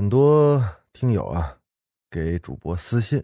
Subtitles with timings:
[0.00, 0.64] 很多
[0.94, 1.58] 听友啊，
[2.10, 3.22] 给主播私信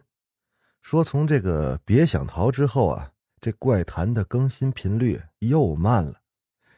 [0.83, 6.21] 说，从这个别想逃之后啊，这怪谈的更新频率又慢了，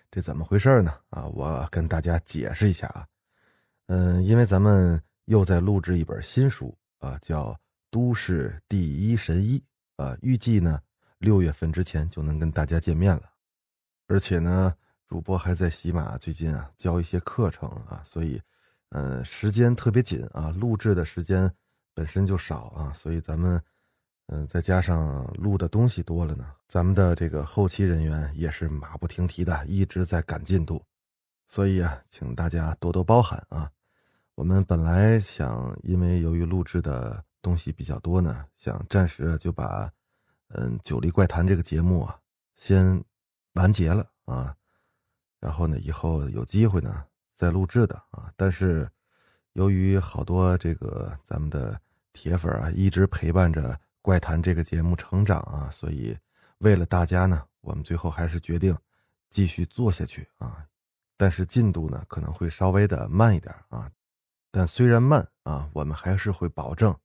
[0.09, 0.95] 这怎么回事呢？
[1.11, 3.09] 啊，我跟大家解释一下啊。
[3.89, 7.47] 嗯，因为咱们又在录制一本新书啊，叫
[7.91, 9.61] 《都市第一神医》
[10.05, 10.81] 啊，预计呢
[11.19, 13.25] 六月份之前就能跟大家见面了。
[14.07, 14.73] 而且呢，
[15.09, 18.41] 主播还在喜马最近啊教一些课程啊，所以，
[18.91, 21.53] 嗯，时间特别紧啊，录制的时间
[21.95, 23.63] 本身就少啊，所以咱们，
[24.27, 30.83] 嗯，再加上录的东西多了呢，咱们的这个后期人员也是马不停蹄的一直在赶进度，
[31.49, 33.71] 所以啊，请大家多多包涵啊。
[34.35, 39.93] 我们本来想，因为由于录制的东西比较多呢，想暂时就把，
[40.49, 42.19] 嗯，《九黎怪谈》这个节目啊，
[42.57, 43.05] 先。
[43.55, 44.55] 完结了啊，
[45.41, 47.05] 然后呢，以后有机会呢
[47.39, 48.33] 在录制的啊。
[48.37, 48.91] 但是，
[49.53, 51.81] 由于好多这个咱们的
[52.13, 53.73] 铁粉啊，一直陪伴着
[54.03, 56.19] 《怪谈》这个节目成长啊，所以
[56.59, 58.77] 为了大家呢，我们最后还是决定
[59.31, 60.67] 继续做下去啊。
[61.17, 63.89] 但是进度呢可能会稍微的慢一点啊，
[64.51, 66.97] 但虽然慢啊，我们还是会保证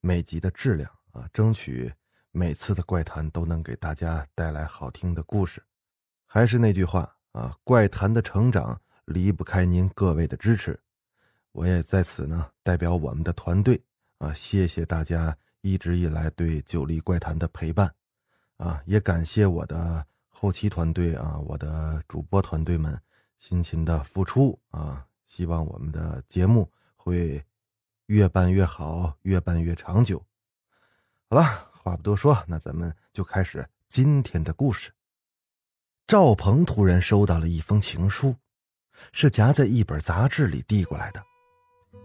[0.00, 1.92] 每集的质量啊，争取
[2.30, 5.62] 每次的怪谈都能给大家带来好听的故事。
[6.26, 10.78] 还是那句话啊，怪谈的成长离不开您各位的支持。
[11.52, 13.82] 我也在此呢，代表我们的团队
[14.18, 17.94] 啊，谢谢大家一直以来对九黎怪谈的陪伴，
[18.56, 22.98] 啊，也感谢我的后期团队啊，我的主播团队们
[23.38, 25.06] 辛勤的付出啊。
[25.26, 27.42] 希望我们的节目会
[28.06, 30.22] 越办越好，越办越长久。
[31.30, 34.92] 好了，话不多说，那咱们就开始今天的故事。
[36.06, 38.36] 赵鹏突然收到了一封情书，
[39.12, 41.22] 是夹在一本杂志里递过来的。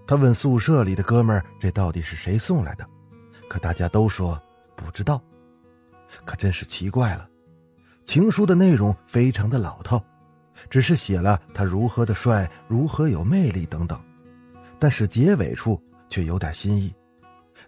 [0.08, 2.88] 他问宿舍里的哥们儿：“这到底是谁送来的？”
[3.48, 4.42] 可大家都说
[4.76, 5.22] 不知道。
[6.26, 7.30] 可真是奇怪了，
[8.06, 10.04] 情书的内容非常的老套，
[10.70, 14.02] 只是写了他如何的帅、如何有魅力等等，
[14.80, 16.94] 但是结尾处却有点新意。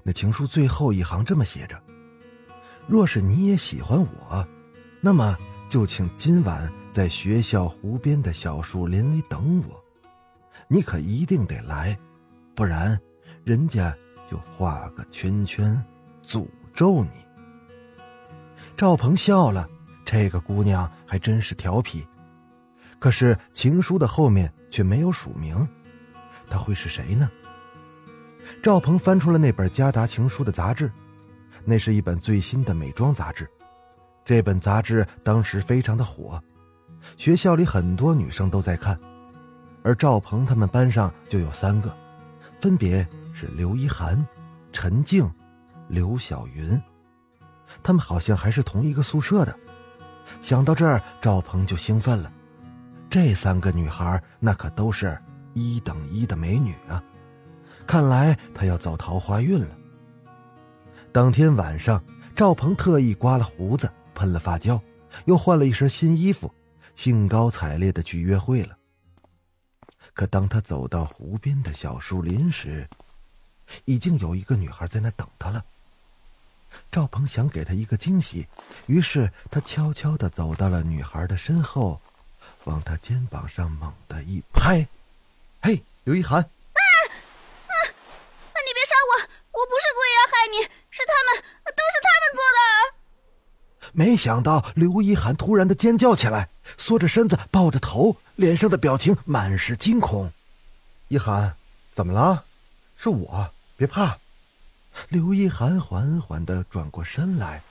[0.04, 1.82] 那情书最后一行这么写着
[2.88, 4.48] ：“若是你也喜欢我，
[5.02, 5.38] 那么……”
[5.70, 9.84] 就请今晚在学校湖边的小树林里等我，
[10.68, 11.98] 你可一定得来，
[12.56, 13.00] 不然
[13.44, 13.96] 人家
[14.30, 15.82] 就画个圈圈，
[16.26, 17.10] 诅咒你。
[18.76, 19.70] 赵鹏笑了，
[20.04, 22.06] 这个姑娘还真是调皮。
[22.98, 25.68] 可是情书的后面却没有署名，
[26.50, 27.30] 她会是谁呢？
[28.64, 30.92] 赵鹏翻出了那本夹杂情书的杂志，
[31.64, 33.48] 那是一本最新的美妆杂志。
[34.26, 36.42] 这本杂志当时非常的火，
[37.18, 39.00] 学校里很多女生都在看，
[39.84, 41.94] 而赵鹏他们班上就有三个，
[42.62, 44.26] 分别是刘一涵、
[44.72, 45.30] 陈静、
[45.88, 46.82] 刘晓云，
[47.82, 49.56] 他们好像还是同一个宿舍的。
[50.42, 52.32] 想到这儿，赵鹏就兴奋了，
[53.10, 55.18] 这三个女孩那可都是
[55.54, 57.04] 一等一的美女啊，
[57.88, 59.76] 看来他要走桃花运了。
[61.12, 62.04] 当天晚上，
[62.36, 63.90] 赵鹏特意刮了胡子。
[64.16, 64.82] 喷了发胶，
[65.24, 66.54] 又换了一身新衣服，
[67.00, 68.76] 兴高采烈的去约会了。
[70.14, 72.86] 可当他走到湖边的小树林时，
[73.86, 75.64] 已经有一个女孩在那等他了。
[76.92, 78.46] 赵鹏想给她一个惊喜，
[78.88, 82.02] 于是他悄悄的走到了女孩的身后，
[82.66, 84.86] 往她肩膀上猛地一拍
[85.64, 86.82] ：“嘿，刘一涵！”啊
[87.64, 87.74] 啊！
[88.68, 89.12] 你别杀我！
[89.58, 92.60] 我不是故意要害你，是他们，都是他们做的。
[93.94, 100.32] 没想到刘一涵突然的尖叫起来，缩着身子，抱着头，脸上的表情满是惊恐。
[101.08, 101.56] 一涵，
[101.94, 102.44] 怎么了？
[102.98, 104.18] 是我，别怕。
[105.08, 107.62] 刘一涵缓缓的转过身来，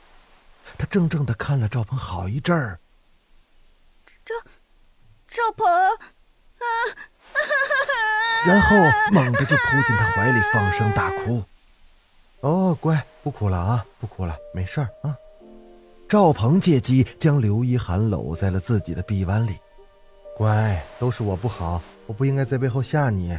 [0.78, 2.78] 他怔怔的看了赵鹏好一阵儿。
[4.24, 4.34] 赵，
[5.28, 6.66] 赵鹏，啊！
[8.46, 8.76] 然后
[9.12, 11.44] 猛地就扑进他怀里，放声大哭。
[12.40, 15.16] 哦，乖，不哭了啊，不哭了，没事儿啊。
[16.08, 19.54] 赵鹏借机将刘一涵搂在了自己的臂弯里，
[20.38, 23.38] 乖，都是我不好，我不应该在背后吓你。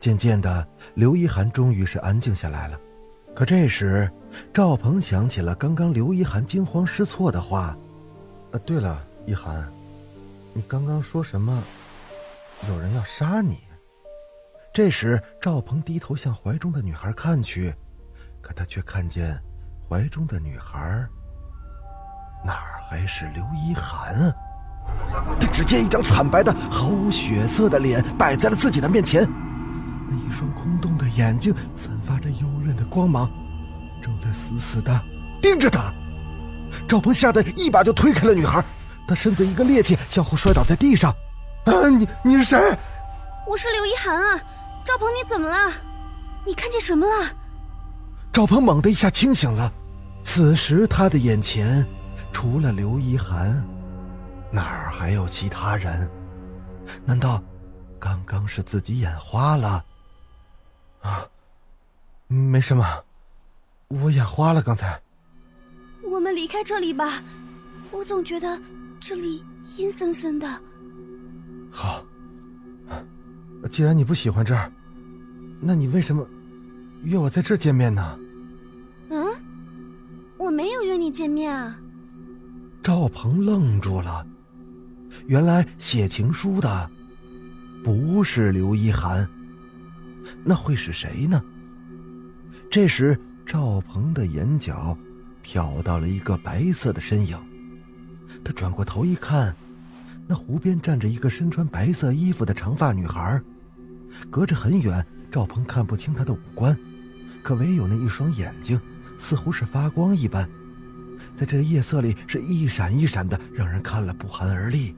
[0.00, 2.80] 渐渐的，刘一涵终于是安静下来了。
[3.36, 4.10] 可这时，
[4.52, 7.76] 赵鹏想起了刚刚刘一涵惊慌失措的话
[8.50, 9.68] ：“呃，对了，一涵，
[10.52, 11.62] 你刚刚说什么？
[12.68, 13.58] 有人要杀你？”
[14.74, 17.72] 这时，赵鹏低头向怀中的女孩看去，
[18.40, 19.38] 可他却看见
[19.88, 21.06] 怀中的女孩
[22.44, 24.34] 哪儿还是刘一涵啊？
[25.38, 29.28] 他只见一张惨白的、毫无血色的脸摆在了自己的面前。
[30.08, 33.28] 那一双空洞的眼睛散发着幽怨的光芒，
[34.02, 34.98] 正在死死的
[35.42, 35.92] 盯着他。
[36.86, 38.64] 赵鹏吓得一把就推开了女孩，
[39.06, 41.14] 他身子一个趔趄，向后摔倒在地上。
[41.64, 42.58] 啊，你你是谁？
[43.46, 44.40] 我是刘一涵啊，
[44.84, 45.72] 赵鹏，你怎么了？
[46.46, 47.26] 你看见什么了？
[48.32, 49.70] 赵鹏猛地一下清醒了，
[50.22, 51.84] 此时他的眼前
[52.40, 53.66] 除了刘一涵，
[54.52, 56.08] 哪儿还有其他人？
[57.04, 57.42] 难道
[57.98, 59.84] 刚刚是自己眼花了？
[61.02, 61.26] 啊，
[62.28, 62.86] 没什么，
[63.88, 64.62] 我眼花了。
[64.62, 64.96] 刚才，
[66.04, 67.20] 我们离开这里吧，
[67.90, 68.56] 我总觉得
[69.00, 69.42] 这里
[69.76, 70.48] 阴森森的。
[71.72, 72.04] 好，
[73.68, 74.70] 既然你不喜欢这儿，
[75.60, 76.24] 那你为什么
[77.02, 78.16] 约我在这儿见面呢？
[79.10, 79.26] 嗯，
[80.36, 81.76] 我没有约你见面啊。
[82.88, 84.26] 赵鹏愣住了，
[85.26, 86.90] 原来写情书的
[87.84, 89.28] 不是刘一涵。
[90.42, 91.42] 那会是谁呢？
[92.70, 94.96] 这时，赵鹏的眼角
[95.44, 97.36] 瞟到了一个白色的身影。
[98.42, 99.54] 他转过头一看，
[100.26, 103.38] 那湖边站着一个身穿白色衣服的长发女孩。
[104.30, 106.74] 隔着很远，赵鹏看不清她的五官，
[107.42, 108.80] 可唯有那一双眼睛，
[109.20, 110.48] 似乎是发光一般，
[111.38, 114.92] 在这夜色里是一闪一闪的，让人看了不寒而栗。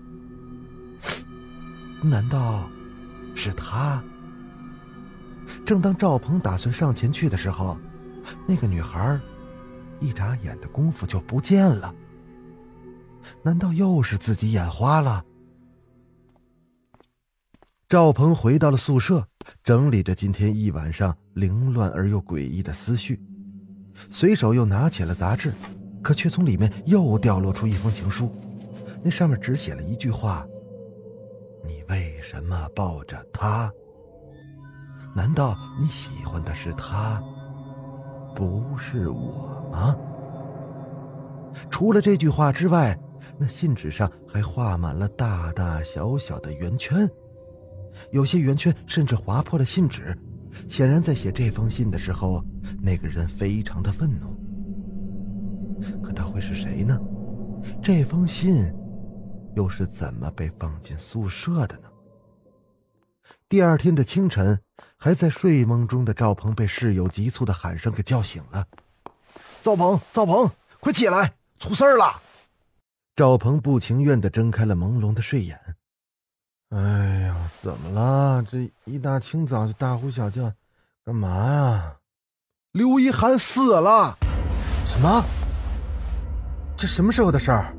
[2.00, 2.66] 难道
[3.34, 4.02] 是他？
[5.66, 7.76] 正当赵鹏打算上前去的时候，
[8.48, 9.20] 那个女孩
[10.00, 11.94] 一眨眼的功夫就不见了。
[13.42, 15.22] 难道又是自己眼花了？
[17.86, 19.28] 赵鹏回到了宿舍，
[19.62, 23.20] 整理着今天一晚上凌乱而又诡异的思绪，
[24.10, 25.52] 随手又拿起了杂志，
[26.02, 28.32] 可却从里面又掉落出一封情书，
[29.02, 30.46] 那上面只写了一句话
[31.64, 33.72] ：“你为什么抱着他？”
[35.14, 37.22] 难道你喜欢的是他，
[38.34, 39.96] 不是我吗？
[41.68, 42.96] 除了这句话之外，
[43.36, 47.10] 那信纸上还画满了大大小小的圆圈，
[48.12, 50.16] 有些圆圈甚至划破了信纸。
[50.68, 52.44] 显然，在写这封信的时候，
[52.80, 54.36] 那个人非常的愤怒。
[56.02, 56.98] 可他会是谁呢？
[57.82, 58.72] 这封信
[59.54, 61.88] 又是怎么被放进宿舍的呢？
[63.48, 64.60] 第二天的清晨，
[64.96, 68.66] 还在睡梦中的赵鹏被室友急促的喊声给叫醒了。
[69.60, 72.20] 赵鹏，赵鹏，快起来，出事儿了！
[73.16, 75.58] 赵鹏不情愿的睁开了朦胧的睡眼。
[76.70, 76.78] 哎
[77.20, 78.42] 呀，怎么了？
[78.48, 80.52] 这一大清早就大呼小叫，
[81.04, 81.96] 干嘛呀？
[82.72, 84.16] 刘一涵死了！
[84.86, 85.24] 什么？
[86.80, 87.76] 这什么时候的事儿？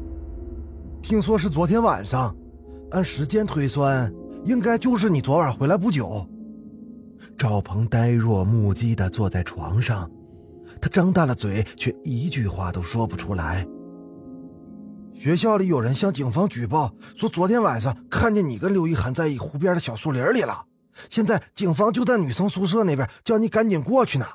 [1.02, 2.36] 听说是昨天晚上，
[2.92, 4.14] 按时间推算。
[4.46, 6.24] 应该就是你昨晚回来不久。
[7.36, 10.08] 赵鹏呆若木鸡的坐在床上，
[10.80, 13.66] 他张大了嘴，却一句话都说不出来。
[15.16, 20.64] 学校里有人向警方举报，说昨天晚上看见你跟刘一涵在一湖边的小树林里了。
[21.10, 24.28] 现在警方就在女生宿舍那边，叫你赶紧过去呢。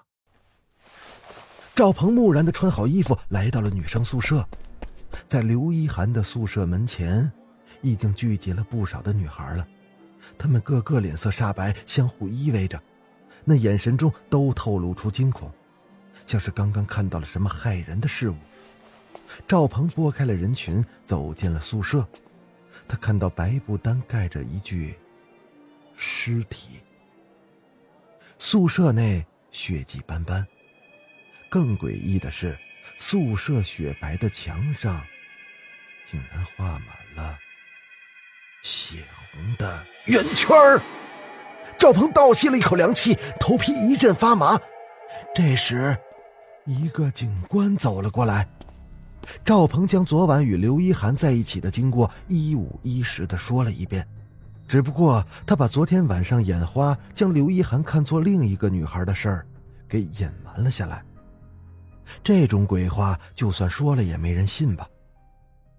[1.73, 4.43] 赵鹏木然的穿好衣服，来到了女生宿舍，
[5.29, 7.31] 在刘一涵的宿舍门前，
[7.83, 9.67] 已经聚集了不少的女孩了。
[10.39, 12.81] 她们个个脸色煞白，相互依偎着，
[13.45, 15.51] 那眼神中都透露出惊恐，
[16.27, 18.37] 像是刚刚看到了什么骇人的事物。
[19.49, 22.07] 赵鹏拨开了人群，走进了宿舍。
[22.87, 24.95] 他看到白布单盖着一具
[25.97, 26.81] 尸体。
[28.39, 30.47] 宿舍内血迹斑斑，
[31.49, 32.57] 更诡异的是，
[32.97, 35.03] 宿舍雪白的墙上
[36.11, 37.39] 竟然画满了。
[38.63, 40.57] 血红的圆圈，
[41.79, 44.59] 赵鹏倒吸了一口凉气，头皮一阵发麻。
[45.35, 45.97] 这时，
[46.65, 48.49] 一个警官走了过来。
[49.45, 54.07] 赵鹏将昨晚与刘一涵在一起的经过一五一十的说了一遍，
[54.67, 59.47] 只不过他把昨天晚上眼花将刘一涵看作另一个女孩的事儿
[59.89, 61.05] 给隐瞒了下来。
[62.23, 64.89] 这种鬼话，就算说了也没人信吧？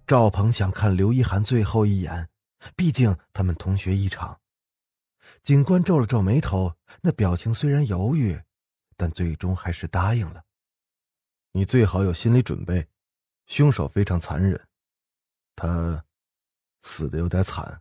[0.06, 2.28] 赵鹏想看刘一涵最后一眼。
[2.76, 4.40] 毕竟他们同学一场，
[5.44, 8.42] 警官皱了皱眉头，那表情虽然犹豫，
[8.98, 10.44] 但最终还是答应了。
[11.52, 12.88] 你最好有心理准备，
[13.46, 14.60] 凶手非常残忍，
[15.56, 16.04] 他
[16.82, 17.80] 死的有点惨。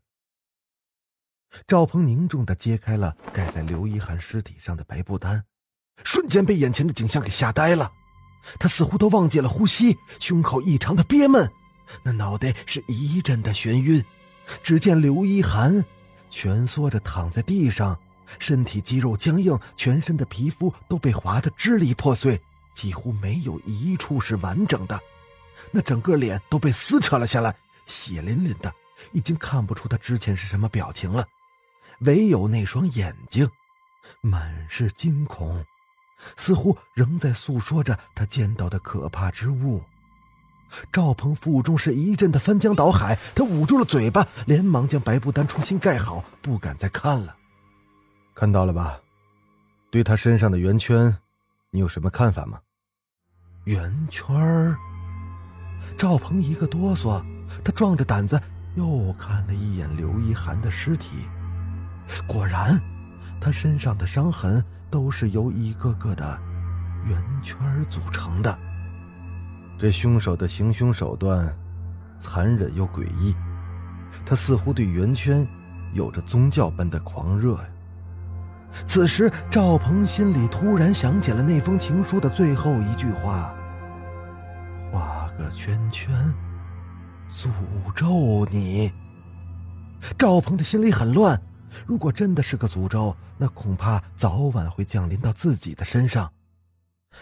[1.67, 5.43] 赵鹏凝重的揭开了盖在刘一涵尸体上的白布单，
[6.05, 7.91] 瞬间被眼前的景象给吓呆了。
[8.59, 11.51] 他似乎都忘记了呼吸，胸口异常的憋闷，
[12.03, 14.05] 那脑袋是一阵的眩晕。
[14.63, 15.85] 只见刘一涵
[16.31, 17.99] 蜷缩着躺在地上，
[18.39, 22.41] 身体肌肉僵硬，全身的皮肤都被划得支离破碎，
[22.75, 25.01] 几乎没有一处是完整的。
[25.71, 28.73] 那整个脸都被撕扯了下来，血淋淋的，
[29.13, 31.27] 已经看不出他之前是什么表情了，
[32.01, 33.51] 唯有那双眼睛，
[34.21, 35.65] 满是惊恐，
[36.37, 39.83] 似乎仍在诉说着他见到的可怕之物。
[40.93, 47.37] 赵鹏腹中是一阵的翻江倒海，他捂住了嘴巴，连忙将白布单重新盖好，不敢再看了。
[48.35, 48.99] 看到了吧？
[49.91, 51.17] 对他身上的圆圈，
[51.71, 52.59] 你有什么看法吗？
[53.65, 54.77] 圆圈儿。
[55.97, 57.25] 赵鹏一个哆嗦，
[57.65, 58.41] 他壮着胆子
[58.75, 61.29] 又看了一眼刘一涵的尸体，
[62.27, 62.79] 果然，
[63.41, 64.63] 他身上的伤痕
[64.97, 66.41] 都是由一个个的
[67.05, 67.59] 圆圈
[67.91, 68.59] 组成的。
[69.79, 71.55] 这凶手的行凶手段
[72.19, 73.37] 残忍又诡异，
[74.25, 75.47] 他似乎对圆圈
[75.93, 77.69] 有着宗教般的狂热呀。
[78.87, 83.55] 此时，赵鹏心里突然想起了那封情书的最后一句话
[84.91, 86.09] ：“画个圈圈，
[87.31, 87.51] 诅
[87.95, 88.91] 咒你。”
[90.17, 91.39] 赵鹏的心里很乱，
[91.87, 96.31] 如果真的是个诅咒，那恐怕早晚会降临到自己的身上。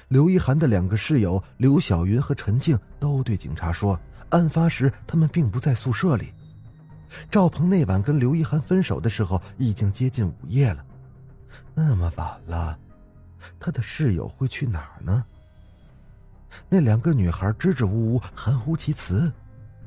[0.08, 3.98] 刘一涵的两个室友刘小云和陈静都对警察说，
[4.30, 6.32] 案发时他们并不在宿舍里。
[7.30, 10.84] 赵鹏那晚跟刘一涵分手的时候已经接近午夜了，
[11.74, 12.76] 那么晚了，
[13.60, 15.24] 他的室友会去哪儿呢？
[16.68, 19.32] 那两个女孩支支吾吾，含糊其辞。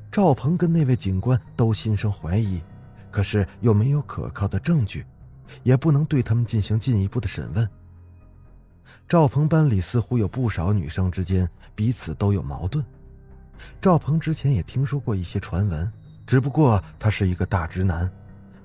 [0.10, 2.62] 赵鹏跟那位警官都心生怀疑，
[3.18, 5.04] 可是又没有可靠的证据，
[5.64, 7.68] 也不能对他们进行进一步的审问。
[9.10, 12.86] 赵鹏班里似乎有不少女生之间彼此都有矛盾。
[13.82, 15.92] 赵鹏之前也听说过一些传闻，
[16.28, 18.08] 只不过他是一个大直男，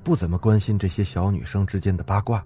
[0.04, 2.44] 不怎么关心这些小女生之间的八卦。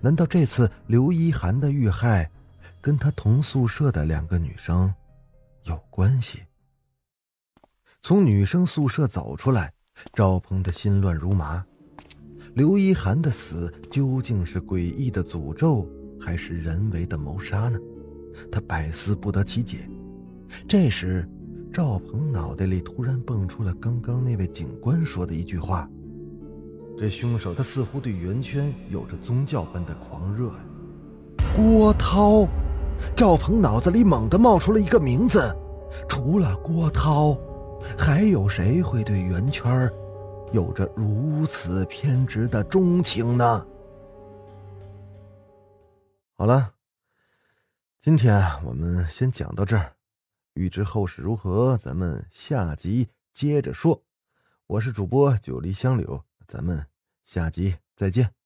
[0.00, 2.28] 难道这次刘一涵的遇害，
[2.80, 4.92] 跟他同宿舍的两个女生
[5.66, 6.42] 有关系？
[8.00, 9.72] 从女生宿舍走出来，
[10.12, 11.64] 赵鹏的心乱如麻。
[12.54, 15.88] 刘一涵的死究竟是诡异的诅咒？
[16.20, 17.78] 还是人为的谋杀呢？
[18.50, 19.88] 他百思不得其解。
[20.68, 21.28] 这时，
[21.72, 25.88] 赵鹏脑袋里突然蹦出了刚刚那位警官说的一句话
[26.98, 30.64] ：“这凶手他似乎对圆圈有着宗教般的狂热呀。”
[31.56, 32.46] 郭涛，
[33.16, 35.40] 赵鹏脑子里猛地冒出了一个名字。
[36.08, 37.36] 除了郭涛，
[37.98, 39.90] 还有谁会对圆圈
[40.52, 43.66] 有着如此偏执的钟情呢？
[46.34, 46.74] 好了，
[48.00, 49.92] 今天啊，我们先讲到这儿。
[50.54, 54.02] 欲知后事如何，咱们下集接着说。
[54.66, 56.86] 我是主播九黎香柳，咱们
[57.24, 58.41] 下集再见。